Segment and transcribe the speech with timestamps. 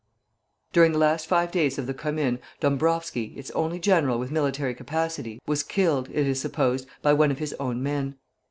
[0.73, 5.39] During the last five days of the Commune, Dombrowski, its only general with military capacity,
[5.45, 8.15] was killed, it is supposed, by one of his own men.